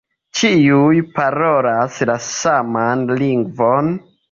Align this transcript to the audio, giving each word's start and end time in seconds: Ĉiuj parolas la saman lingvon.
Ĉiuj 0.37 1.01
parolas 1.19 2.01
la 2.11 2.17
saman 2.31 3.07
lingvon. 3.23 3.97